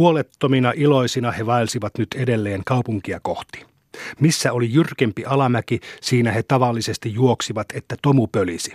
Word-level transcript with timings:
Huolettomina 0.00 0.72
iloisina 0.76 1.30
he 1.30 1.46
vaelsivat 1.46 1.92
nyt 1.98 2.08
edelleen 2.14 2.62
kaupunkia 2.66 3.20
kohti. 3.22 3.66
Missä 4.20 4.52
oli 4.52 4.72
jyrkempi 4.72 5.24
alamäki, 5.24 5.80
siinä 6.00 6.32
he 6.32 6.42
tavallisesti 6.42 7.14
juoksivat, 7.14 7.66
että 7.74 7.96
tomu 8.02 8.26
pölisi. 8.26 8.72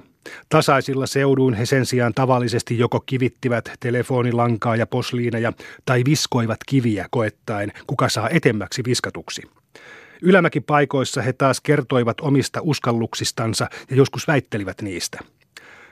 Tasaisilla 0.50 1.06
seuduin 1.06 1.54
he 1.54 1.66
sen 1.66 1.86
sijaan 1.86 2.14
tavallisesti 2.14 2.80
joko 2.80 3.00
kivittivät 3.00 3.72
telefonilankaa 3.80 4.76
ja 4.76 4.88
posliineja 4.88 5.54
tai 5.86 6.02
viskoivat 6.06 6.60
kiviä 6.66 7.08
koettaen, 7.12 7.71
kuka 7.87 8.10
saa 8.10 8.29
etemmäksi 8.29 8.83
viskatuksi. 8.85 9.42
Ylämäkipaikoissa 10.21 11.21
he 11.21 11.33
taas 11.33 11.62
kertoivat 11.62 12.21
omista 12.21 12.60
uskalluksistansa 12.63 13.67
ja 13.89 13.96
joskus 13.96 14.28
väittelivät 14.28 14.81
niistä. 14.81 15.19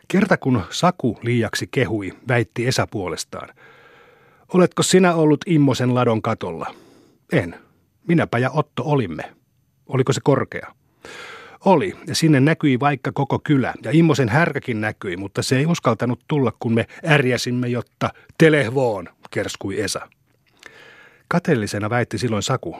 Kerta 0.07 0.37
kun 0.37 0.61
Saku 0.69 1.19
liiaksi 1.21 1.67
kehui, 1.71 2.11
väitti 2.27 2.67
Esa 2.67 2.87
puolestaan. 2.87 3.49
Oletko 4.53 4.83
sinä 4.83 5.13
ollut 5.13 5.41
Immosen 5.47 5.95
ladon 5.95 6.21
katolla? 6.21 6.75
En. 7.31 7.55
Minäpä 8.07 8.37
ja 8.37 8.51
Otto 8.51 8.83
olimme. 8.85 9.33
Oliko 9.87 10.13
se 10.13 10.21
korkea? 10.23 10.75
Oli, 11.65 11.95
ja 12.07 12.15
sinne 12.15 12.39
näkyi 12.39 12.79
vaikka 12.79 13.11
koko 13.11 13.39
kylä, 13.39 13.73
ja 13.83 13.91
Immosen 13.93 14.29
härkäkin 14.29 14.81
näkyi, 14.81 15.17
mutta 15.17 15.43
se 15.43 15.57
ei 15.57 15.65
uskaltanut 15.65 16.19
tulla, 16.27 16.53
kun 16.59 16.73
me 16.73 16.87
ärjäsimme, 17.07 17.67
jotta 17.67 18.09
telehvoon, 18.37 19.09
kerskui 19.31 19.81
Esa. 19.81 20.09
Katellisena 21.27 21.89
väitti 21.89 22.17
silloin 22.17 22.43
Saku, 22.43 22.75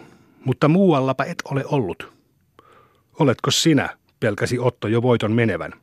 mutta 0.46 0.68
muuallapa 0.68 1.24
et 1.24 1.38
ole 1.52 1.64
ollut. 1.66 2.14
Oletko 3.20 3.52
sinä, 3.52 3.90
pelkäsi 4.20 4.60
Otto 4.60 4.88
jo 4.88 5.02
voiton 5.02 5.32
menevän. 5.32 5.74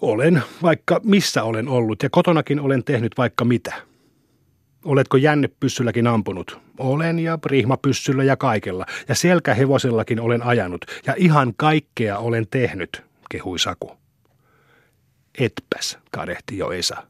Olen, 0.00 0.42
vaikka 0.62 1.00
missä 1.04 1.42
olen 1.42 1.68
ollut, 1.68 2.02
ja 2.02 2.10
kotonakin 2.10 2.60
olen 2.60 2.84
tehnyt 2.84 3.12
vaikka 3.18 3.44
mitä. 3.44 3.74
Oletko 4.86 5.16
jännepyssylläkin 5.16 6.06
ampunut? 6.06 6.60
Olen 6.78 7.18
ja 7.18 7.38
rihmapyssyllä 7.46 8.24
ja 8.24 8.36
kaikella. 8.36 8.86
Ja 9.08 9.14
selkähevosellakin 9.14 10.20
olen 10.20 10.42
ajanut. 10.42 10.84
Ja 11.06 11.14
ihan 11.16 11.52
kaikkea 11.56 12.18
olen 12.18 12.46
tehnyt, 12.50 13.02
kehui 13.30 13.58
Saku. 13.58 13.90
Etpäs, 15.38 15.98
kadehti 16.12 16.58
jo 16.58 16.70
Esa. 16.70 17.06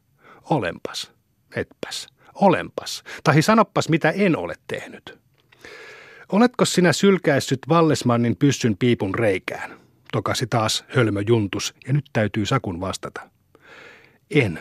Olenpas. 0.51 1.13
Etpäs. 1.57 2.07
Olenpas. 2.35 3.03
Tahi 3.25 3.43
sanoppas, 3.43 3.89
mitä 3.89 4.11
en 4.11 4.37
ole 4.37 4.55
tehnyt. 4.67 5.19
Oletko 6.33 6.65
sinä 6.65 6.93
sylkäissyt 6.93 7.61
Vallesmannin 7.69 8.37
pyssyn 8.37 8.77
piipun 8.77 9.15
reikään? 9.15 9.79
Tokasi 10.13 10.47
taas 10.47 10.85
hölmö 10.89 11.23
juntus, 11.27 11.75
ja 11.87 11.93
nyt 11.93 12.05
täytyy 12.13 12.47
Sakun 12.47 12.81
vastata. 12.81 13.31
En, 14.31 14.59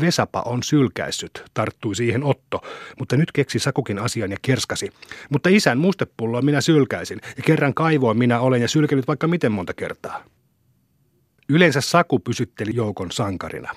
Vesapa 0.00 0.42
on 0.46 0.62
sylkäissyt, 0.62 1.44
tarttui 1.54 1.94
siihen 1.94 2.24
Otto, 2.24 2.60
mutta 2.98 3.16
nyt 3.16 3.32
keksi 3.32 3.58
Sakukin 3.58 3.98
asian 3.98 4.30
ja 4.30 4.36
kerskasi. 4.42 4.90
Mutta 5.30 5.48
isän 5.48 5.78
mustepulloa 5.78 6.42
minä 6.42 6.60
sylkäisin, 6.60 7.20
ja 7.36 7.42
kerran 7.42 7.74
kaivoon 7.74 8.18
minä 8.18 8.40
olen 8.40 8.60
ja 8.60 8.68
sylkenyt 8.68 9.08
vaikka 9.08 9.26
miten 9.26 9.52
monta 9.52 9.74
kertaa. 9.74 10.24
Yleensä 11.48 11.80
Saku 11.80 12.18
pysytteli 12.18 12.70
joukon 12.74 13.12
sankarina. 13.12 13.72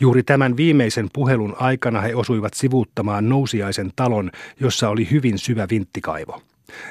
Juuri 0.00 0.22
tämän 0.22 0.56
viimeisen 0.56 1.08
puhelun 1.12 1.56
aikana 1.58 2.00
he 2.00 2.14
osuivat 2.14 2.54
sivuuttamaan 2.54 3.28
nousiaisen 3.28 3.90
talon, 3.96 4.30
jossa 4.60 4.88
oli 4.88 5.10
hyvin 5.10 5.38
syvä 5.38 5.66
vinttikaivo. 5.70 6.42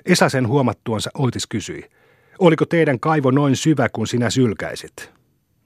Esa 0.06 0.30
sen 0.30 0.48
huomattuansa 0.48 1.10
Oitis 1.14 1.48
kysyi, 1.48 1.84
oliko 2.40 2.66
teidän 2.66 3.00
kaivo 3.00 3.32
noin 3.32 3.56
syvä 3.56 3.90
kuin 3.90 4.08
sinä 4.08 4.30
sylkäisit? 4.30 5.12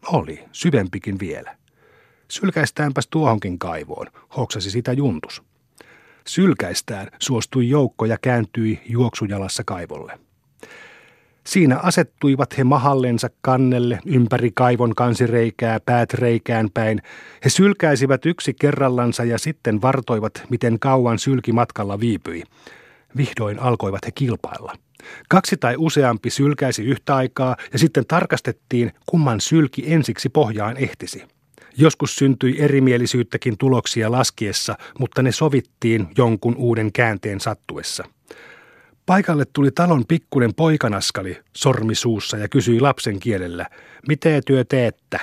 Oli, 0.08 0.44
syvempikin 0.52 1.20
vielä. 1.20 1.56
Sylkäistäänpäs 2.28 3.08
tuohonkin 3.08 3.60
kaivoon, 3.60 4.08
hoksasi 4.38 4.72
sitä 4.72 4.94
juntus. 4.94 5.44
Sylkäistään 6.28 7.08
suostui 7.20 7.70
joukko 7.70 8.06
ja 8.06 8.18
kääntyi 8.22 8.82
juoksujalassa 8.90 9.64
kaivolle. 9.66 10.20
Siinä 11.48 11.78
asettuivat 11.78 12.58
he 12.58 12.64
mahallensa 12.64 13.30
kannelle 13.42 14.00
ympäri 14.06 14.52
kaivon 14.56 14.96
kansireikää 14.96 15.80
päät 15.80 16.14
reikään 16.14 16.70
päin. 16.74 17.02
He 17.46 17.50
sylkäisivät 17.50 18.26
yksi 18.26 18.54
kerrallansa 18.54 19.24
ja 19.24 19.38
sitten 19.40 19.82
vartoivat, 19.82 20.44
miten 20.50 20.80
kauan 20.80 21.20
sylki 21.20 21.52
matkalla 21.52 22.00
viipyi. 22.00 22.44
Vihdoin 23.18 23.60
alkoivat 23.60 24.06
he 24.06 24.12
kilpailla. 24.12 24.74
Kaksi 25.30 25.58
tai 25.58 25.76
useampi 25.78 26.30
sylkäisi 26.30 26.84
yhtä 26.84 27.16
aikaa 27.16 27.56
ja 27.74 27.80
sitten 27.80 28.06
tarkastettiin, 28.08 28.92
kumman 29.06 29.42
sylki 29.42 29.94
ensiksi 29.94 30.30
pohjaan 30.30 30.78
ehtisi. 30.78 31.24
Joskus 31.78 32.16
syntyi 32.16 32.62
erimielisyyttäkin 32.62 33.58
tuloksia 33.58 34.12
laskiessa, 34.12 34.78
mutta 35.00 35.22
ne 35.22 35.32
sovittiin 35.32 36.08
jonkun 36.18 36.56
uuden 36.56 36.92
käänteen 36.92 37.40
sattuessa. 37.40 38.04
Paikalle 39.06 39.46
tuli 39.54 39.72
talon 39.72 40.06
pikkunen 40.08 40.54
poikanaskali 40.54 41.38
sormisuussa 41.56 42.38
ja 42.38 42.50
kysyi 42.50 42.80
lapsen 42.80 43.20
kielellä, 43.20 43.66
mitä 44.08 44.30
työ 44.46 44.64
teettä? 44.64 45.20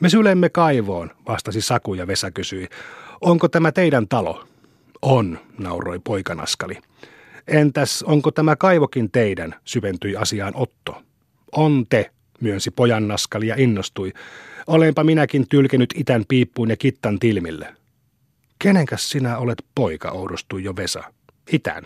Me 0.00 0.08
sylemme 0.08 0.48
kaivoon, 0.48 1.10
vastasi 1.28 1.60
Saku 1.60 1.94
ja 1.94 2.06
Vesa 2.06 2.30
kysyi. 2.30 2.68
Onko 3.20 3.48
tämä 3.48 3.72
teidän 3.72 4.08
talo? 4.08 4.44
On, 5.02 5.38
nauroi 5.58 5.98
poikanaskali. 5.98 6.78
Entäs 7.46 8.02
onko 8.02 8.30
tämä 8.30 8.56
kaivokin 8.56 9.10
teidän, 9.10 9.54
syventyi 9.64 10.16
asiaan 10.16 10.52
Otto. 10.56 11.02
On 11.52 11.84
te, 11.88 12.10
myönsi 12.40 12.70
pojan 12.70 13.08
naskali 13.08 13.46
ja 13.46 13.54
innostui. 13.58 14.12
Olenpa 14.66 15.04
minäkin 15.04 15.48
tylkenyt 15.48 15.94
itän 15.96 16.24
piippuun 16.28 16.70
ja 16.70 16.76
kittan 16.76 17.18
tilmille. 17.18 17.68
Kenenkäs 18.58 19.10
sinä 19.10 19.38
olet 19.38 19.64
poika, 19.74 20.10
oudostui 20.10 20.64
jo 20.64 20.76
Vesa. 20.76 21.04
Itän. 21.52 21.84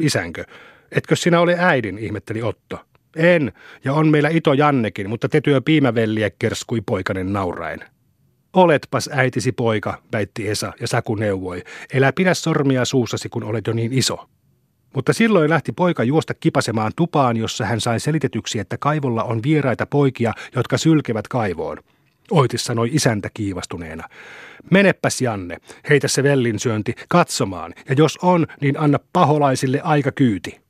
Isänkö? 0.00 0.44
Etkö 0.92 1.16
sinä 1.16 1.40
ole 1.40 1.56
äidin, 1.58 1.98
ihmetteli 1.98 2.42
Otto. 2.42 2.80
En, 3.16 3.52
ja 3.84 3.92
on 3.92 4.08
meillä 4.08 4.28
Ito 4.28 4.52
Jannekin, 4.52 5.08
mutta 5.08 5.28
te 5.28 5.40
työ 5.40 5.60
piimävelliä, 5.60 6.30
kerskui 6.38 6.80
poikanen 6.80 7.32
nauraen. 7.32 7.80
Oletpas 8.52 9.10
äitisi 9.12 9.52
poika, 9.52 10.02
väitti 10.12 10.48
Esa 10.48 10.72
ja 10.80 10.88
Saku 10.88 11.14
neuvoi. 11.14 11.62
Elä 11.92 12.12
pidä 12.12 12.34
sormia 12.34 12.84
suussasi, 12.84 13.28
kun 13.28 13.44
olet 13.44 13.66
jo 13.66 13.72
niin 13.72 13.92
iso. 13.92 14.28
Mutta 14.98 15.12
silloin 15.12 15.50
lähti 15.50 15.72
poika 15.72 16.04
juosta 16.04 16.34
kipasemaan 16.34 16.92
tupaan, 16.96 17.36
jossa 17.36 17.64
hän 17.64 17.80
sai 17.80 18.00
selitetyksi, 18.00 18.58
että 18.58 18.78
kaivolla 18.78 19.24
on 19.24 19.42
vieraita 19.42 19.86
poikia, 19.86 20.32
jotka 20.56 20.78
sylkevät 20.78 21.28
kaivoon. 21.28 21.78
Oitis 22.30 22.64
sanoi 22.64 22.88
isäntä 22.92 23.30
kiivastuneena. 23.34 24.08
Menepäs 24.70 25.20
Janne, 25.20 25.56
heitä 25.88 26.08
se 26.08 26.22
vellinsyönti 26.22 26.94
katsomaan, 27.08 27.74
ja 27.88 27.94
jos 27.98 28.18
on, 28.22 28.46
niin 28.60 28.80
anna 28.80 28.98
paholaisille 29.12 29.80
aika 29.80 30.12
kyyti. 30.12 30.60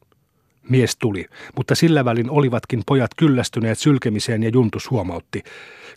Mies 0.68 0.96
tuli, 0.96 1.26
mutta 1.56 1.74
sillä 1.74 2.04
välin 2.04 2.30
olivatkin 2.30 2.82
pojat 2.86 3.10
kyllästyneet 3.16 3.78
sylkemiseen 3.78 4.42
ja 4.42 4.50
Juntus 4.52 4.90
huomautti. 4.90 5.42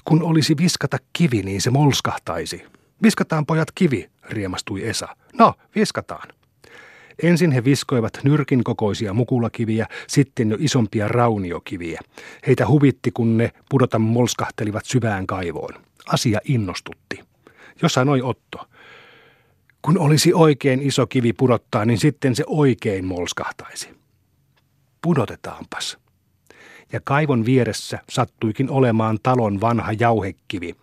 Kun 0.05 0.23
olisi 0.23 0.57
viskata 0.57 0.97
kivi, 1.13 1.43
niin 1.43 1.61
se 1.61 1.69
molskahtaisi. 1.69 2.65
Viskataan 3.03 3.45
pojat 3.45 3.71
kivi, 3.75 4.09
riemastui 4.29 4.87
Esa. 4.87 5.07
No, 5.33 5.53
viskataan. 5.75 6.40
Ensin 7.23 7.51
he 7.51 7.63
viskoivat 7.63 8.19
nyrkin 8.23 8.63
kokoisia 8.63 9.13
mukulakiviä, 9.13 9.87
sitten 10.07 10.49
jo 10.49 10.57
isompia 10.59 11.07
rauniokiviä. 11.07 11.99
Heitä 12.47 12.67
huvitti, 12.67 13.11
kun 13.11 13.37
ne 13.37 13.51
pudota 13.69 13.99
molskahtelivat 13.99 14.85
syvään 14.85 15.27
kaivoon. 15.27 15.73
Asia 16.07 16.39
innostutti. 16.43 17.19
Jo 17.81 17.89
sanoi 17.89 18.21
Otto. 18.21 18.67
Kun 19.81 19.97
olisi 19.97 20.33
oikein 20.33 20.81
iso 20.81 21.07
kivi 21.07 21.33
pudottaa, 21.33 21.85
niin 21.85 21.97
sitten 21.97 22.35
se 22.35 22.43
oikein 22.47 23.05
molskahtaisi. 23.05 23.89
Pudotetaanpas 25.01 25.97
ja 26.93 26.99
kaivon 27.03 27.45
vieressä 27.45 27.99
sattuikin 28.09 28.69
olemaan 28.69 29.19
talon 29.23 29.61
vanha 29.61 29.91
jauhekivi. 29.99 30.75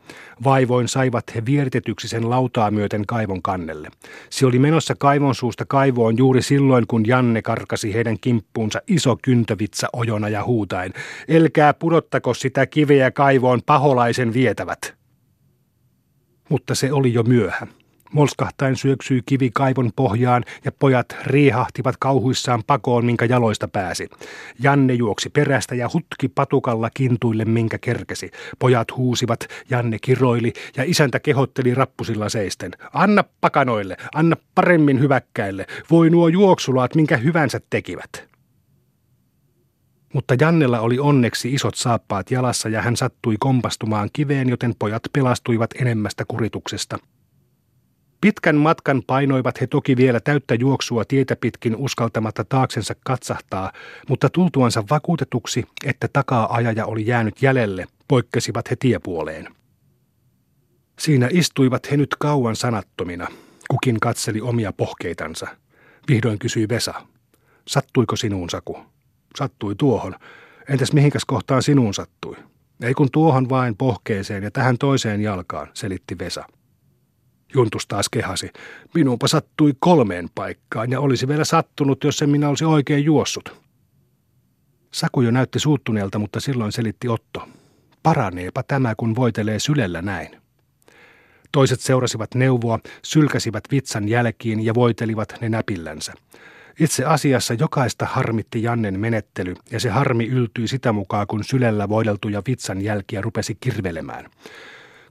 Vaivoin 0.45 0.89
saivat 0.89 1.35
he 1.35 1.45
vieritetyksi 1.45 2.09
sen 2.09 2.31
lautaa 2.31 2.71
myöten 2.71 3.07
kaivon 3.07 3.43
kannelle. 3.43 3.89
Se 4.31 4.47
oli 4.47 4.59
menossa 4.59 4.95
kaivon 4.99 5.35
suusta 5.35 5.65
kaivoon 5.69 6.19
juuri 6.19 6.43
silloin, 6.43 6.87
kun 6.87 7.07
Janne 7.07 7.43
karkasi 7.43 7.95
heidän 7.95 8.17
kimppuunsa 8.21 8.81
iso 8.87 9.17
kyntövitsa 9.23 9.89
ojona 9.93 10.29
ja 10.29 10.45
huutaen. 10.45 10.93
Elkää 11.29 11.75
pudottako 11.75 12.35
sitä 12.35 12.67
kiveä 12.67 13.11
kaivoon, 13.11 13.61
paholaisen 13.67 14.33
vietävät. 14.33 14.95
Mutta 16.49 16.75
se 16.75 16.93
oli 16.93 17.13
jo 17.13 17.23
myöhä. 17.23 17.67
Molskahtain 18.13 18.77
syöksyi 18.77 19.23
kivi 19.27 19.51
kaivon 19.55 19.91
pohjaan 19.97 20.45
ja 20.65 20.73
pojat 20.73 21.17
riihahtivat 21.27 21.97
kauhuissaan 21.97 22.63
pakoon, 22.67 23.07
minkä 23.07 23.25
jaloista 23.25 23.69
pääsi. 23.69 24.09
Janne 24.63 24.95
juoksi 24.95 25.31
perästä 25.31 25.75
ja 25.75 25.89
hutki 25.93 26.29
patukalla 26.29 26.91
kintuille, 26.95 27.45
minkä 27.45 27.79
kerkesi. 27.79 28.31
Pojat 28.59 28.97
huusivat, 28.97 29.41
Janne 29.71 29.99
kiroili 29.99 30.53
ja 30.77 30.85
isäntä 30.87 31.21
kehotteli 31.21 31.75
rappusilla 31.75 32.29
seisten. 32.29 32.73
Anna 32.93 33.25
pakanoille, 33.41 33.97
anna 34.15 34.37
paremmin 34.55 35.01
hyväkkäille, 35.01 35.67
voi 35.91 36.11
nuo 36.11 36.29
juoksulaat 36.29 36.95
minkä 36.95 37.17
hyvänsä 37.17 37.61
tekivät. 37.71 38.29
Mutta 40.15 40.35
Jannella 40.41 40.81
oli 40.81 40.99
onneksi 40.99 41.55
isot 41.55 41.75
saappaat 41.75 42.31
jalassa 42.31 42.69
ja 42.69 42.83
hän 42.83 42.97
sattui 42.97 43.37
kompastumaan 43.41 44.11
kiveen, 44.13 44.49
joten 44.49 44.75
pojat 44.79 45.03
pelastuivat 45.13 45.71
enemmästä 45.81 46.25
kurituksesta. 46.29 46.99
Pitkän 48.21 48.57
matkan 48.57 49.03
painoivat 49.07 49.61
he 49.61 49.67
toki 49.67 49.97
vielä 49.97 50.21
täyttä 50.21 50.55
juoksua 50.55 51.05
tietä 51.05 51.37
pitkin 51.37 51.77
uskaltamatta 51.77 52.45
taaksensa 52.45 52.95
katsahtaa, 53.05 53.73
mutta 54.09 54.31
tultuansa 54.31 54.85
vakuutetuksi, 54.91 55.65
että 55.85 56.09
takaa 56.13 56.55
ajaja 56.55 56.87
oli 56.87 57.07
jäänyt 57.07 57.43
jäljelle, 57.43 57.87
poikkesivat 58.09 58.71
he 58.71 58.77
tiepuoleen. 58.77 59.49
Siinä 60.99 61.29
istuivat 61.33 61.91
he 61.91 61.97
nyt 61.97 62.17
kauan 62.19 62.57
sanattomina. 62.57 63.29
Kukin 63.69 64.01
katseli 64.01 64.41
omia 64.41 64.73
pohkeitansa. 64.73 65.47
Vihdoin 66.09 66.39
kysyi 66.39 66.69
Vesa. 66.69 66.95
Sattuiko 67.69 68.17
sinuun, 68.17 68.51
Saku? 68.51 68.79
Sattui 69.37 69.75
tuohon. 69.75 70.15
Entäs 70.69 70.93
mihinkäs 70.93 71.25
kohtaan 71.25 71.63
sinuun 71.63 71.95
sattui? 71.95 72.37
Ei 72.83 72.95
kun 72.95 73.11
tuohon 73.13 73.49
vain 73.49 73.77
pohkeeseen 73.77 74.43
ja 74.43 74.51
tähän 74.51 74.79
toiseen 74.79 75.21
jalkaan, 75.21 75.69
selitti 75.75 76.19
Vesa. 76.19 76.45
Juntus 77.55 77.87
taas 77.87 78.09
kehasi. 78.09 78.51
Minuunpa 78.95 79.29
sattui 79.29 79.73
kolmeen 79.79 80.29
paikkaan 80.35 80.91
ja 80.91 81.01
olisi 81.01 81.29
vielä 81.29 81.45
sattunut, 81.45 82.05
jos 82.05 82.23
en 82.23 82.31
minä 82.31 82.49
olisi 82.49 82.65
oikein 82.65 83.05
juossut. 83.05 83.61
Saku 84.91 85.21
jo 85.21 85.31
näytti 85.31 85.59
suuttuneelta, 85.59 86.19
mutta 86.19 86.41
silloin 86.41 86.73
selitti 86.73 87.09
Otto. 87.09 87.49
Paraneepa 88.03 88.63
tämä, 88.63 88.95
kun 88.95 89.17
voitelee 89.17 89.59
sylellä 89.59 90.03
näin. 90.03 90.41
Toiset 91.53 91.81
seurasivat 91.81 92.35
neuvoa, 92.35 92.79
sylkäsivät 93.05 93.65
vitsan 93.71 94.09
jälkiin 94.09 94.65
ja 94.65 94.75
voitelivat 94.75 95.35
ne 95.41 95.49
näpillänsä. 95.49 96.13
Itse 96.81 97.05
asiassa 97.05 97.55
jokaista 97.55 98.07
harmitti 98.07 98.63
Jannen 98.63 99.01
menettely, 99.01 99.55
ja 99.71 99.81
se 99.81 99.89
harmi 99.89 100.27
yltyi 100.27 100.69
sitä 100.69 100.93
mukaan, 100.93 101.27
kun 101.27 101.45
sylellä 101.45 101.89
voideltuja 101.89 102.43
vitsan 102.47 102.83
jälkiä 102.83 103.21
rupesi 103.21 103.57
kirvelemään. 103.61 104.31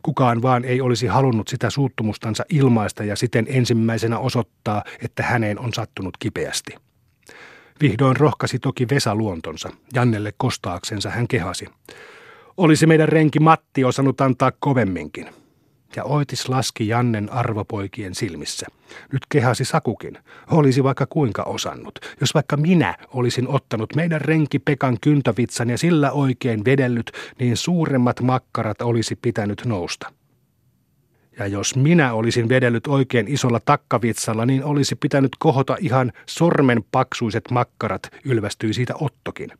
Kukaan 0.01 0.41
vaan 0.41 0.65
ei 0.65 0.81
olisi 0.81 1.07
halunnut 1.07 1.47
sitä 1.47 1.69
suuttumustansa 1.69 2.44
ilmaista 2.49 3.03
ja 3.03 3.15
siten 3.15 3.45
ensimmäisenä 3.49 4.19
osoittaa, 4.19 4.83
että 5.01 5.23
häneen 5.23 5.59
on 5.59 5.73
sattunut 5.73 6.17
kipeästi. 6.19 6.75
Vihdoin 7.81 8.17
rohkasi 8.17 8.59
toki 8.59 8.88
Vesa 8.89 9.15
luontonsa. 9.15 9.69
Jannelle 9.94 10.33
kostaaksensa 10.38 11.09
hän 11.09 11.27
kehasi. 11.27 11.65
Olisi 12.57 12.88
meidän 12.88 13.09
renki 13.09 13.39
Matti 13.39 13.83
osannut 13.83 14.21
antaa 14.21 14.51
kovemminkin 14.59 15.27
ja 15.95 16.04
Oitis 16.04 16.50
laski 16.50 16.88
Jannen 16.88 17.31
arvopoikien 17.31 18.16
silmissä. 18.16 18.68
Nyt 19.12 19.22
kehasi 19.30 19.66
Sakukin. 19.66 20.18
Olisi 20.51 20.84
vaikka 20.84 21.06
kuinka 21.06 21.44
osannut. 21.44 22.00
Jos 22.22 22.34
vaikka 22.34 22.57
minä 22.57 22.95
olisin 23.13 23.48
ottanut 23.48 23.95
meidän 23.95 24.22
renki 24.22 24.60
Pekan 24.60 24.98
kyntävitsan 25.01 25.69
ja 25.69 25.78
sillä 25.78 26.12
oikein 26.12 26.66
vedellyt, 26.66 27.12
niin 27.39 27.57
suuremmat 27.57 28.22
makkarat 28.22 28.81
olisi 28.81 29.16
pitänyt 29.16 29.62
nousta. 29.66 30.13
Ja 31.39 31.48
jos 31.48 31.75
minä 31.75 32.13
olisin 32.13 32.50
vedellyt 32.50 32.88
oikein 32.88 33.28
isolla 33.28 33.60
takkavitsalla, 33.66 34.45
niin 34.45 34.63
olisi 34.63 34.95
pitänyt 34.95 35.31
kohota 35.39 35.78
ihan 35.80 36.12
sormen 36.25 36.84
paksuiset 36.92 37.51
makkarat, 37.51 38.01
ylvästyi 38.25 38.74
siitä 38.74 38.94
Ottokin. 38.95 39.51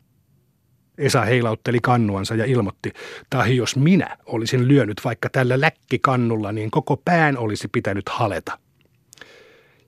Esa 0.98 1.22
heilautteli 1.22 1.80
kannuansa 1.82 2.36
ja 2.36 2.46
ilmoitti, 2.46 2.94
tahi 3.30 3.56
jos 3.56 3.76
minä 3.76 4.18
olisin 4.26 4.68
lyönyt 4.68 5.02
vaikka 5.04 5.30
tällä 5.30 5.62
läkkikannulla, 5.62 6.52
niin 6.52 6.72
koko 6.72 6.98
pään 6.98 7.38
olisi 7.38 7.68
pitänyt 7.68 8.10
haleta. 8.10 8.60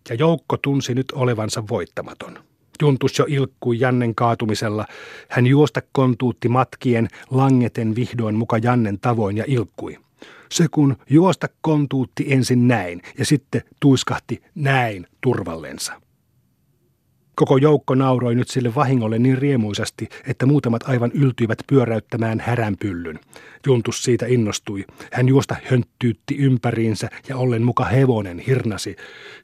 Ja 0.10 0.16
joukko 0.16 0.58
tunsi 0.58 0.96
nyt 0.96 1.12
olevansa 1.12 1.64
voittamaton. 1.70 2.40
Juntus 2.82 3.20
jo 3.20 3.26
ilkkui 3.28 3.80
Jannen 3.80 4.16
kaatumisella. 4.16 4.86
Hän 5.30 5.48
juosta 5.48 5.82
kontuutti 5.92 6.50
matkien, 6.50 7.08
langeten 7.30 7.96
vihdoin 7.96 8.36
muka 8.36 8.58
Jannen 8.58 9.00
tavoin 9.00 9.38
ja 9.38 9.44
ilkkui. 9.48 9.98
Se 10.52 10.68
kun 10.72 10.98
juosta 11.10 11.48
kontuutti 11.62 12.34
ensin 12.34 12.68
näin 12.68 13.02
ja 13.18 13.26
sitten 13.26 13.62
tuiskahti 13.80 14.42
näin 14.56 15.08
turvallensa. 15.22 16.02
Koko 17.40 17.58
joukko 17.58 17.96
nauroi 17.96 18.36
nyt 18.36 18.50
sille 18.50 18.76
vahingolle 18.76 19.20
niin 19.20 19.38
riemuisasti, 19.38 20.10
että 20.28 20.46
muutamat 20.46 20.84
aivan 20.84 21.12
yltyivät 21.14 21.60
pyöräyttämään 21.68 22.40
häränpyllyn. 22.40 23.20
Juntus 23.66 24.04
siitä 24.04 24.26
innostui. 24.26 24.86
Hän 25.14 25.28
juosta 25.28 25.56
hönttyytti 25.72 26.38
ympäriinsä 26.38 27.10
ja 27.30 27.38
ollen 27.38 27.64
muka 27.64 27.84
hevonen 27.84 28.40
hirnasi. 28.40 28.96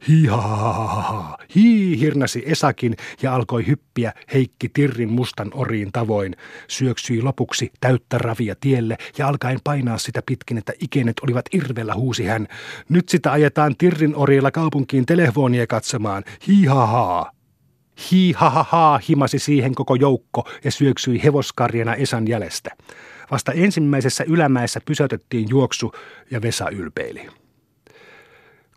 Hihahahaha, 0.07 1.37
hii 1.55 1.99
hirnasi 1.99 2.43
Esakin 2.45 2.95
ja 3.21 3.35
alkoi 3.35 3.67
hyppiä 3.67 4.13
Heikki 4.33 4.69
Tirrin 4.69 5.11
mustan 5.11 5.51
oriin 5.53 5.91
tavoin. 5.91 6.35
Syöksyi 6.67 7.21
lopuksi 7.21 7.71
täyttä 7.79 8.17
ravia 8.17 8.55
tielle 8.59 8.97
ja 9.17 9.27
alkaen 9.27 9.59
painaa 9.63 9.97
sitä 9.97 10.21
pitkin, 10.25 10.57
että 10.57 10.73
ikenet 10.81 11.19
olivat 11.21 11.45
irvellä 11.53 11.93
huusi 11.93 12.25
hän. 12.25 12.47
Nyt 12.89 13.09
sitä 13.09 13.31
ajetaan 13.31 13.75
Tirrin 13.77 14.15
oriilla 14.15 14.51
kaupunkiin 14.51 15.05
telefonia 15.05 15.67
katsomaan. 15.67 16.23
Hihahaa. 16.47 17.34
Hi 18.11 18.31
ha 18.31 18.49
ha 18.49 18.63
ha 18.63 18.99
himasi 19.09 19.39
siihen 19.39 19.75
koko 19.75 19.95
joukko 19.95 20.49
ja 20.63 20.71
syöksyi 20.71 21.23
hevoskarjana 21.23 21.95
Esan 21.95 22.27
jäljestä. 22.27 22.71
Vasta 23.31 23.51
ensimmäisessä 23.51 24.23
ylämäessä 24.27 24.81
pysäytettiin 24.85 25.49
juoksu 25.49 25.93
ja 26.31 26.41
Vesa 26.41 26.69
ylpeili. 26.69 27.27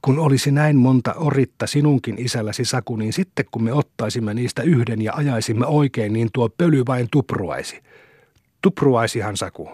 Kun 0.02 0.18
olisi 0.18 0.50
näin 0.50 0.76
monta 0.76 1.14
oritta 1.14 1.66
sinunkin 1.66 2.18
isälläsi 2.18 2.64
Saku, 2.64 2.96
niin 2.96 3.12
sitten 3.12 3.44
kun 3.50 3.64
me 3.64 3.72
ottaisimme 3.72 4.34
niistä 4.34 4.62
yhden 4.62 5.02
ja 5.02 5.12
ajaisimme 5.14 5.66
oikein, 5.66 6.12
niin 6.12 6.28
tuo 6.32 6.48
pöly 6.48 6.82
vain 6.86 7.08
tupruaisi. 7.12 7.82
Tupruaisihan 8.62 9.36
Saku, 9.36 9.70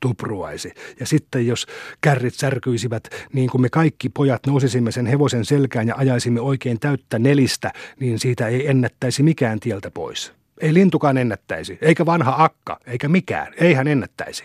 tupruaisi. 0.00 0.72
Ja 1.00 1.06
sitten 1.06 1.46
jos 1.46 1.66
kärrit 2.00 2.34
särkyisivät, 2.34 3.08
niin 3.32 3.50
kuin 3.50 3.62
me 3.62 3.68
kaikki 3.68 4.08
pojat 4.08 4.46
nousisimme 4.46 4.92
sen 4.92 5.06
hevosen 5.06 5.44
selkään 5.44 5.88
ja 5.88 5.94
ajaisimme 5.96 6.40
oikein 6.40 6.80
täyttä 6.80 7.18
nelistä, 7.18 7.72
niin 8.00 8.18
siitä 8.18 8.48
ei 8.48 8.66
ennättäisi 8.70 9.22
mikään 9.22 9.60
tieltä 9.60 9.90
pois. 9.90 10.32
Ei 10.60 10.74
lintukaan 10.74 11.18
ennättäisi, 11.18 11.78
eikä 11.80 12.06
vanha 12.06 12.34
akka, 12.38 12.78
eikä 12.86 13.08
mikään. 13.08 13.54
Ei 13.60 13.74
hän 13.74 13.88
ennättäisi. 13.88 14.44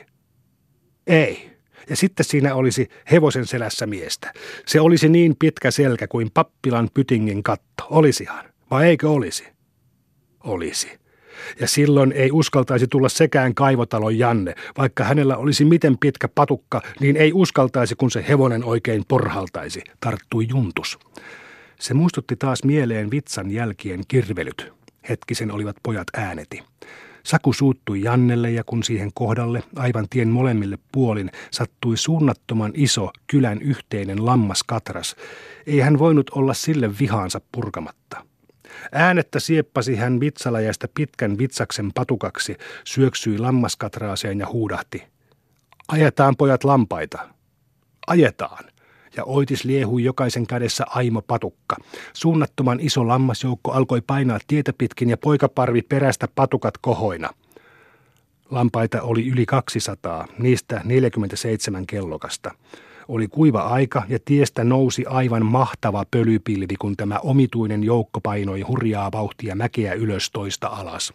Ei. 1.08 1.56
Ja 1.90 1.96
sitten 1.96 2.26
siinä 2.26 2.56
olisi 2.56 2.90
hevosen 3.12 3.46
selässä 3.46 3.86
miestä. 3.86 4.34
Se 4.66 4.82
olisi 4.82 5.10
niin 5.10 5.36
pitkä 5.40 5.72
selkä 5.72 6.08
kuin 6.08 6.32
pappilan 6.34 6.90
pytingin 6.94 7.44
katto. 7.44 7.88
Olisihan. 7.90 8.46
Vai 8.72 8.88
eikö 8.88 9.10
olisi? 9.10 9.48
Olisi 10.44 11.05
ja 11.60 11.68
silloin 11.68 12.12
ei 12.12 12.32
uskaltaisi 12.32 12.88
tulla 12.88 13.10
sekään 13.10 13.56
kaivotalon 13.56 14.18
Janne. 14.18 14.56
Vaikka 14.78 15.04
hänellä 15.04 15.38
olisi 15.38 15.66
miten 15.66 15.98
pitkä 15.98 16.28
patukka, 16.28 16.82
niin 17.00 17.18
ei 17.18 17.34
uskaltaisi, 17.34 17.96
kun 17.96 18.12
se 18.12 18.26
hevonen 18.28 18.64
oikein 18.64 19.04
porhaltaisi, 19.08 19.84
tarttui 20.00 20.48
juntus. 20.50 21.00
Se 21.80 21.94
muistutti 21.94 22.36
taas 22.36 22.64
mieleen 22.64 23.12
vitsan 23.12 23.52
jälkien 23.52 24.02
kirvelyt. 24.08 24.74
Hetkisen 25.10 25.52
olivat 25.52 25.76
pojat 25.84 26.08
ääneti. 26.18 26.64
Saku 27.24 27.54
suuttui 27.54 28.02
Jannelle 28.02 28.52
ja 28.52 28.64
kun 28.64 28.84
siihen 28.84 29.12
kohdalle, 29.14 29.64
aivan 29.76 30.06
tien 30.10 30.28
molemmille 30.28 30.78
puolin, 30.92 31.32
sattui 31.52 31.98
suunnattoman 31.98 32.72
iso 32.76 33.12
kylän 33.28 33.62
yhteinen 33.62 34.26
lammaskatras, 34.26 35.16
ei 35.68 35.80
hän 35.80 36.00
voinut 36.00 36.30
olla 36.30 36.54
sille 36.54 37.00
vihaansa 37.00 37.42
purkamatta. 37.52 38.26
Äänettä 38.92 39.40
sieppasi 39.40 39.96
hän 39.96 40.20
vitsalajasta 40.20 40.88
pitkän 40.96 41.38
vitsaksen 41.38 41.92
patukaksi, 41.94 42.58
syöksyi 42.84 43.38
lammaskatraaseen 43.38 44.40
ja 44.40 44.48
huudahti. 44.48 45.04
Ajetaan 45.88 46.36
pojat 46.38 46.64
lampaita. 46.64 47.30
Ajetaan 48.08 48.66
ja 49.18 49.24
oitis 49.24 49.64
liehui 49.64 50.04
jokaisen 50.04 50.48
kädessä 50.48 50.86
aimo 50.88 51.22
patukka. 51.22 51.76
Suunnattoman 52.14 52.80
iso 52.80 53.08
lammasjoukko 53.08 53.72
alkoi 53.72 54.02
painaa 54.02 54.40
tietä 54.48 54.74
pitkin 54.78 55.10
ja 55.10 55.18
poikaparvi 55.18 55.82
perästä 55.82 56.28
patukat 56.36 56.78
kohoina. 56.78 57.30
Lampaita 58.52 59.02
oli 59.02 59.28
yli 59.28 59.46
200, 59.46 60.28
niistä 60.40 60.82
47 60.84 61.88
kellokasta. 61.88 62.52
Oli 63.08 63.28
kuiva 63.28 63.62
aika 63.62 64.04
ja 64.10 64.20
tiestä 64.26 64.64
nousi 64.64 65.06
aivan 65.06 65.46
mahtava 65.46 66.06
pölypilvi, 66.12 66.76
kun 66.80 66.98
tämä 66.98 67.20
omituinen 67.20 67.84
joukko 67.84 68.22
painoi 68.22 68.62
hurjaa 68.62 69.12
vauhtia 69.12 69.56
mäkeä 69.56 69.94
ylös 69.94 70.32
toista 70.32 70.68
alas. 70.68 71.14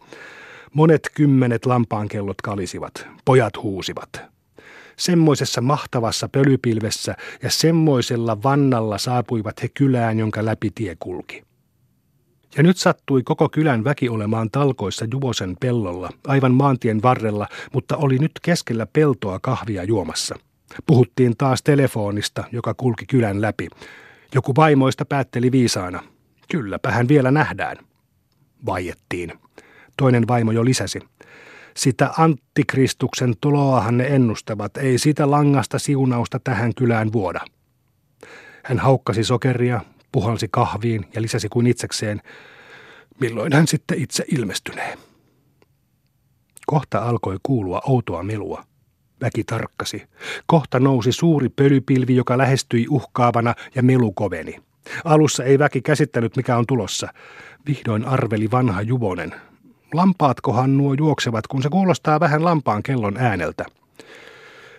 Monet 0.73 1.09
kymmenet 1.15 1.65
lampaankellot 1.65 2.41
kalisivat, 2.41 3.07
pojat 3.25 3.63
huusivat. 3.63 4.21
Semmoisessa 4.97 5.61
mahtavassa 5.61 6.29
pölypilvessä 6.29 7.15
ja 7.43 7.49
semmoisella 7.49 8.43
vannalla 8.43 8.97
saapuivat 8.97 9.63
he 9.63 9.69
kylään, 9.73 10.19
jonka 10.19 10.45
läpi 10.45 10.71
tie 10.75 10.95
kulki. 10.99 11.43
Ja 12.57 12.63
nyt 12.63 12.77
sattui 12.77 13.23
koko 13.23 13.49
kylän 13.49 13.83
väki 13.83 14.09
olemaan 14.09 14.49
talkoissa 14.51 15.05
Juvosen 15.11 15.57
pellolla, 15.59 16.09
aivan 16.27 16.53
maantien 16.53 17.01
varrella, 17.01 17.47
mutta 17.73 17.97
oli 17.97 18.17
nyt 18.17 18.31
keskellä 18.41 18.85
peltoa 18.85 19.39
kahvia 19.39 19.83
juomassa– 19.83 20.35
Puhuttiin 20.85 21.37
taas 21.37 21.63
telefonista, 21.63 22.43
joka 22.51 22.73
kulki 22.73 23.05
kylän 23.05 23.41
läpi. 23.41 23.67
Joku 24.35 24.53
vaimoista 24.55 25.05
päätteli 25.05 25.51
viisaana. 25.51 26.03
Kylläpä 26.51 26.91
hän 26.91 27.07
vielä 27.07 27.31
nähdään. 27.31 27.77
Vaiettiin. 28.65 29.33
Toinen 29.97 30.27
vaimo 30.27 30.51
jo 30.51 30.65
lisäsi. 30.65 30.99
Sitä 31.77 32.13
antikristuksen 32.17 33.33
tuloahan 33.41 33.97
ne 33.97 34.07
ennustavat, 34.07 34.77
ei 34.77 34.97
sitä 34.97 35.31
langasta 35.31 35.79
siunausta 35.79 36.39
tähän 36.43 36.75
kylään 36.75 37.13
vuoda. 37.13 37.41
Hän 38.63 38.79
haukkasi 38.79 39.23
sokeria, 39.23 39.81
puhalsi 40.11 40.47
kahviin 40.51 41.05
ja 41.15 41.21
lisäsi 41.21 41.49
kuin 41.49 41.67
itsekseen, 41.67 42.21
milloin 43.19 43.53
hän 43.53 43.67
sitten 43.67 44.01
itse 44.01 44.25
ilmestynee. 44.27 44.97
Kohta 46.65 46.99
alkoi 46.99 47.37
kuulua 47.43 47.81
outoa 47.87 48.23
melua. 48.23 48.63
Väki 49.21 49.43
tarkkasi. 49.43 50.03
Kohta 50.45 50.79
nousi 50.79 51.11
suuri 51.11 51.49
pölypilvi, 51.49 52.15
joka 52.15 52.37
lähestyi 52.37 52.85
uhkaavana 52.89 53.55
ja 53.75 53.83
melu 53.83 54.11
koveni. 54.11 54.55
Alussa 55.05 55.43
ei 55.43 55.59
väki 55.59 55.81
käsittänyt, 55.81 56.35
mikä 56.35 56.57
on 56.57 56.65
tulossa. 56.67 57.07
Vihdoin 57.67 58.05
arveli 58.05 58.51
vanha 58.51 58.81
juvonen. 58.81 59.35
Lampaatkohan 59.93 60.77
nuo 60.77 60.93
juoksevat, 60.93 61.47
kun 61.47 61.63
se 61.63 61.69
kuulostaa 61.69 62.19
vähän 62.19 62.43
lampaan 62.43 62.83
kellon 62.83 63.17
ääneltä. 63.17 63.65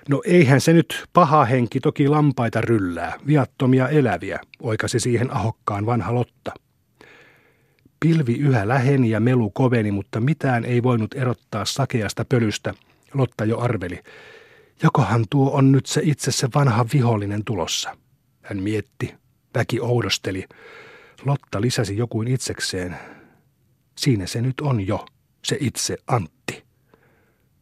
No 0.09 0.23
eihän 0.25 0.61
se 0.61 0.73
nyt 0.73 1.05
paha 1.13 1.45
henki 1.45 1.81
toki 1.81 2.09
lampaita 2.09 2.61
ryllää, 2.61 3.13
viattomia 3.27 3.89
eläviä, 3.89 4.41
oikasi 4.63 5.01
siihen 5.01 5.37
ahokkaan 5.37 5.87
vanha 5.87 6.15
Lotta. 6.15 6.53
Pilvi 8.01 8.35
yhä 8.35 8.69
läheni 8.69 9.11
ja 9.11 9.21
melu 9.21 9.51
koveni, 9.51 9.91
mutta 9.91 10.21
mitään 10.21 10.65
ei 10.65 10.83
voinut 10.83 11.15
erottaa 11.15 11.65
sakeasta 11.65 12.25
pölystä. 12.29 12.75
Lotta 13.15 13.45
jo 13.45 13.59
arveli. 13.59 14.01
Jokohan 14.83 15.25
tuo 15.31 15.51
on 15.51 15.73
nyt 15.73 15.87
se 15.87 16.01
itse 16.05 16.33
se 16.33 16.49
vanha 16.55 16.87
vihollinen 16.93 17.45
tulossa. 17.45 17.97
Hän 18.43 18.63
mietti. 18.63 19.15
Väki 19.55 19.81
oudosteli. 19.81 20.45
Lotta 21.25 21.61
lisäsi 21.61 21.97
jokuin 21.97 22.29
itsekseen. 22.29 22.97
Siinä 23.99 24.27
se 24.27 24.41
nyt 24.41 24.61
on 24.61 24.87
jo, 24.87 25.07
se 25.45 25.57
itse 25.61 25.97
Antti. 26.07 26.65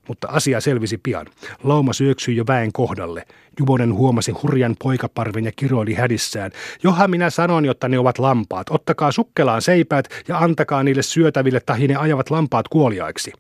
Mutta 0.08 0.28
asia 0.28 0.60
selvisi 0.60 0.98
pian. 0.98 1.26
Lauma 1.62 1.92
syöksyi 1.92 2.36
jo 2.36 2.44
väen 2.48 2.72
kohdalle. 2.72 3.26
Juvonen 3.58 3.94
huomasi 3.94 4.32
hurjan 4.32 4.76
poikaparven 4.82 5.44
ja 5.44 5.52
kiroili 5.56 5.94
hädissään. 5.94 6.50
Johan 6.82 7.10
minä 7.10 7.30
sanon, 7.30 7.64
jotta 7.64 7.88
ne 7.88 7.98
ovat 7.98 8.18
lampaat. 8.18 8.66
Ottakaa 8.70 9.12
sukkelaan 9.12 9.62
seipäät 9.62 10.08
ja 10.28 10.38
antakaa 10.38 10.82
niille 10.82 11.02
syötäville, 11.02 11.60
tahi 11.60 11.88
ne 11.88 11.96
ajavat 11.96 12.30
lampaat 12.30 12.68
kuoliaiksi. 12.68 13.32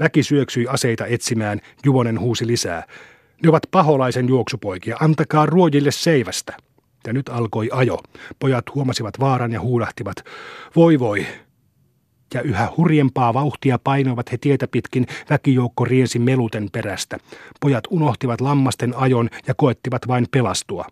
Väki 0.00 0.22
syöksyi 0.22 0.66
aseita 0.66 1.06
etsimään. 1.06 1.60
Juvonen 1.84 2.20
huusi 2.20 2.46
lisää. 2.46 2.84
Ne 3.42 3.48
ovat 3.48 3.62
paholaisen 3.70 4.28
juoksupoikia. 4.28 4.96
Antakaa 5.00 5.46
ruojille 5.46 5.90
seivästä. 5.90 6.56
Ja 7.06 7.12
nyt 7.12 7.28
alkoi 7.28 7.68
ajo. 7.72 7.98
Pojat 8.38 8.64
huomasivat 8.74 9.20
vaaran 9.20 9.52
ja 9.52 9.60
huudahtivat. 9.60 10.16
Voi 10.76 10.98
voi, 10.98 11.26
ja 12.34 12.42
yhä 12.42 12.68
hurjempaa 12.76 13.34
vauhtia 13.34 13.78
painoivat 13.84 14.32
he 14.32 14.38
tietä 14.38 14.68
pitkin, 14.68 15.06
väkijoukko 15.30 15.84
riensi 15.84 16.18
meluten 16.18 16.68
perästä. 16.72 17.18
Pojat 17.60 17.84
unohtivat 17.90 18.40
lammasten 18.40 18.96
ajon 18.96 19.30
ja 19.46 19.54
koettivat 19.54 20.08
vain 20.08 20.26
pelastua. 20.30 20.84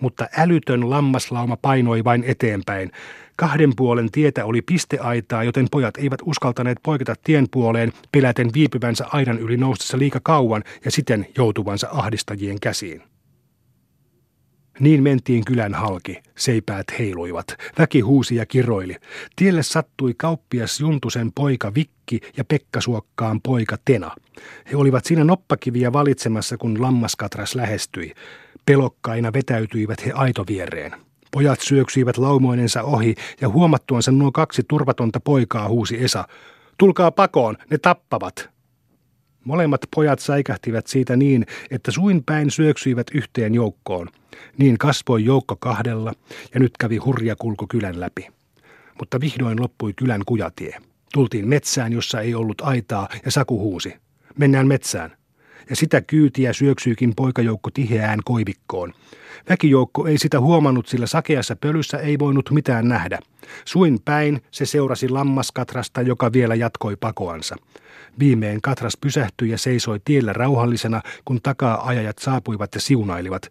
Mutta 0.00 0.26
älytön 0.36 0.90
lammaslauma 0.90 1.56
painoi 1.56 2.04
vain 2.04 2.24
eteenpäin. 2.26 2.90
Kahden 3.36 3.72
puolen 3.76 4.10
tietä 4.10 4.44
oli 4.44 4.62
pisteaitaa, 4.62 5.44
joten 5.44 5.66
pojat 5.70 5.96
eivät 5.96 6.20
uskaltaneet 6.24 6.78
poiketa 6.82 7.14
tien 7.24 7.46
puoleen, 7.50 7.92
peläten 8.12 8.50
viipyvänsä 8.54 9.06
aidan 9.12 9.38
yli 9.38 9.56
noustessa 9.56 9.98
liika 9.98 10.20
kauan 10.22 10.64
ja 10.84 10.90
siten 10.90 11.26
joutuvansa 11.36 11.88
ahdistajien 11.92 12.60
käsiin. 12.60 13.09
Niin 14.80 15.02
mentiin 15.02 15.44
kylän 15.44 15.74
halki, 15.74 16.22
seipäät 16.36 16.86
heiluivat, 16.98 17.56
väki 17.78 18.00
huusi 18.00 18.36
ja 18.36 18.46
kiroili. 18.46 18.96
Tielle 19.36 19.62
sattui 19.62 20.14
kauppias 20.14 20.80
Juntusen 20.80 21.32
poika 21.32 21.74
Vikki 21.74 22.20
ja 22.36 22.44
Pekka 22.44 22.80
Suokkaan 22.80 23.40
poika 23.40 23.76
Tena. 23.84 24.10
He 24.72 24.76
olivat 24.76 25.04
siinä 25.04 25.24
noppakiviä 25.24 25.92
valitsemassa, 25.92 26.56
kun 26.56 26.82
lammaskatras 26.82 27.54
lähestyi. 27.54 28.14
Pelokkaina 28.66 29.32
vetäytyivät 29.32 30.06
he 30.06 30.12
aitoviereen. 30.12 30.92
Pojat 31.30 31.60
syöksyivät 31.60 32.18
laumoinensa 32.18 32.82
ohi 32.82 33.14
ja 33.40 33.48
huomattuansa 33.48 34.12
nuo 34.12 34.32
kaksi 34.32 34.62
turvatonta 34.68 35.20
poikaa 35.20 35.68
huusi 35.68 36.04
Esa. 36.04 36.24
Tulkaa 36.78 37.10
pakoon, 37.10 37.56
ne 37.70 37.78
tappavat. 37.78 38.50
Molemmat 39.44 39.80
pojat 39.94 40.18
säikähtivät 40.18 40.86
siitä 40.86 41.16
niin, 41.16 41.46
että 41.70 41.90
suin 41.90 42.24
päin 42.24 42.50
syöksyivät 42.50 43.06
yhteen 43.14 43.54
joukkoon. 43.54 44.08
Niin 44.58 44.78
kasvoi 44.78 45.24
joukko 45.24 45.56
kahdella 45.56 46.12
ja 46.54 46.60
nyt 46.60 46.72
kävi 46.78 46.96
hurja 46.96 47.36
kulku 47.36 47.66
kylän 47.66 48.00
läpi. 48.00 48.28
Mutta 48.98 49.20
vihdoin 49.20 49.60
loppui 49.60 49.92
kylän 49.92 50.22
kujatie. 50.26 50.76
Tultiin 51.12 51.48
metsään, 51.48 51.92
jossa 51.92 52.20
ei 52.20 52.34
ollut 52.34 52.60
aitaa 52.60 53.08
ja 53.24 53.30
Saku 53.30 53.60
huusi. 53.60 53.94
Mennään 54.38 54.66
metsään. 54.66 55.12
Ja 55.70 55.76
sitä 55.76 56.00
kyytiä 56.00 56.52
syöksyykin 56.52 57.12
poikajoukko 57.16 57.70
tiheään 57.70 58.18
koivikkoon. 58.24 58.92
Väkijoukko 59.48 60.06
ei 60.06 60.18
sitä 60.18 60.40
huomannut, 60.40 60.86
sillä 60.86 61.06
sakeassa 61.06 61.56
pölyssä 61.56 61.98
ei 61.98 62.18
voinut 62.18 62.50
mitään 62.50 62.88
nähdä. 62.88 63.18
Suin 63.64 63.98
päin 64.04 64.42
se 64.50 64.66
seurasi 64.66 65.08
lammaskatrasta, 65.08 66.02
joka 66.02 66.32
vielä 66.32 66.54
jatkoi 66.54 66.96
pakoansa. 66.96 67.56
Viimein 68.18 68.62
Katras 68.62 68.96
pysähtyi 69.00 69.50
ja 69.50 69.58
seisoi 69.58 70.00
tiellä 70.04 70.32
rauhallisena, 70.32 71.02
kun 71.24 71.40
takaa 71.42 71.86
ajajat 71.86 72.18
saapuivat 72.18 72.74
ja 72.74 72.80
siunailivat. 72.80 73.42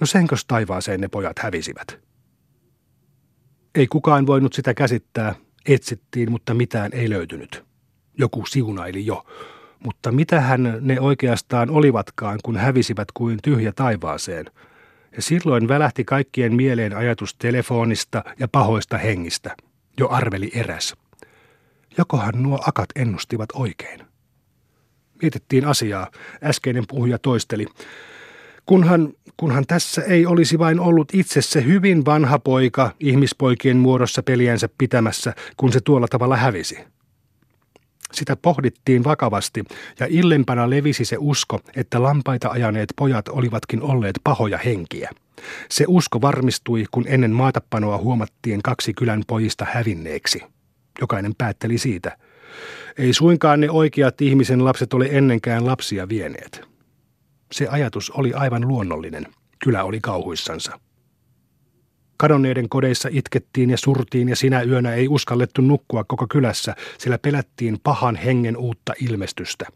No 0.00 0.06
senkös 0.06 0.44
taivaaseen 0.44 1.00
ne 1.00 1.08
pojat 1.08 1.38
hävisivät. 1.38 1.98
Ei 3.74 3.86
kukaan 3.86 4.26
voinut 4.26 4.52
sitä 4.52 4.74
käsittää. 4.74 5.34
Etsittiin, 5.66 6.30
mutta 6.30 6.54
mitään 6.54 6.90
ei 6.94 7.10
löytynyt. 7.10 7.64
Joku 8.18 8.46
siunaili 8.46 9.06
jo. 9.06 9.26
Mutta 9.84 10.12
mitähän 10.12 10.78
ne 10.80 11.00
oikeastaan 11.00 11.70
olivatkaan, 11.70 12.38
kun 12.44 12.56
hävisivät 12.56 13.08
kuin 13.14 13.38
tyhjä 13.42 13.72
taivaaseen? 13.72 14.46
Ja 15.16 15.22
silloin 15.22 15.68
välähti 15.68 16.04
kaikkien 16.04 16.54
mieleen 16.54 16.96
ajatus 16.96 17.34
telefonista 17.34 18.24
ja 18.38 18.48
pahoista 18.48 18.98
hengistä. 18.98 19.56
Jo 19.98 20.08
arveli 20.08 20.50
eräs. 20.54 20.94
Jokohan 21.98 22.42
nuo 22.42 22.58
akat 22.66 22.88
ennustivat 22.96 23.48
oikein. 23.54 24.00
Mietittiin 25.22 25.64
asiaa. 25.64 26.10
Äskeinen 26.42 26.84
puhuja 26.88 27.18
toisteli. 27.18 27.66
Kunhan, 28.66 29.12
kunhan 29.36 29.66
tässä 29.66 30.02
ei 30.02 30.26
olisi 30.26 30.58
vain 30.58 30.80
ollut 30.80 31.08
itse 31.14 31.42
se 31.42 31.64
hyvin 31.64 32.04
vanha 32.04 32.38
poika 32.38 32.90
ihmispoikien 33.00 33.76
muodossa 33.76 34.22
peliänsä 34.22 34.68
pitämässä, 34.78 35.34
kun 35.56 35.72
se 35.72 35.80
tuolla 35.80 36.08
tavalla 36.08 36.36
hävisi. 36.36 36.78
Sitä 38.12 38.36
pohdittiin 38.36 39.04
vakavasti 39.04 39.64
ja 40.00 40.06
illempana 40.10 40.70
levisi 40.70 41.04
se 41.04 41.16
usko, 41.20 41.60
että 41.76 42.02
lampaita 42.02 42.48
ajaneet 42.48 42.92
pojat 42.96 43.28
olivatkin 43.28 43.82
olleet 43.82 44.20
pahoja 44.24 44.58
henkiä. 44.58 45.10
Se 45.68 45.84
usko 45.88 46.20
varmistui, 46.20 46.84
kun 46.90 47.04
ennen 47.08 47.30
maatapanoa 47.30 47.98
huomattiin 47.98 48.62
kaksi 48.62 48.94
kylän 48.94 49.22
pojista 49.26 49.66
hävinneeksi. 49.72 50.42
Jokainen 51.00 51.34
päätteli 51.38 51.78
siitä. 51.78 52.16
Ei 52.98 53.12
suinkaan 53.12 53.60
ne 53.60 53.70
oikeat 53.70 54.20
ihmisen 54.20 54.64
lapset 54.64 54.94
ole 54.94 55.08
ennenkään 55.10 55.66
lapsia 55.66 56.08
vieneet. 56.08 56.68
Se 57.52 57.68
ajatus 57.68 58.10
oli 58.10 58.32
aivan 58.32 58.68
luonnollinen. 58.68 59.26
Kylä 59.64 59.84
oli 59.84 60.00
kauhuissansa. 60.00 60.80
Kadonneiden 62.16 62.68
kodeissa 62.68 63.08
itkettiin 63.12 63.70
ja 63.70 63.78
surtiin 63.78 64.28
ja 64.28 64.36
sinä 64.36 64.62
yönä 64.62 64.94
ei 64.94 65.08
uskallettu 65.08 65.62
nukkua 65.62 66.04
koko 66.04 66.26
kylässä, 66.26 66.74
sillä 66.98 67.18
pelättiin 67.18 67.78
pahan 67.82 68.16
hengen 68.16 68.56
uutta 68.56 68.92
ilmestystä. 69.00 69.66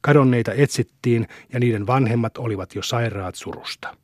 Kadonneita 0.00 0.52
etsittiin 0.52 1.28
ja 1.52 1.60
niiden 1.60 1.86
vanhemmat 1.86 2.38
olivat 2.38 2.74
jo 2.74 2.82
sairaat 2.82 3.34
surusta. 3.34 3.96